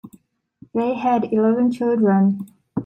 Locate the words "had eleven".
0.95-1.71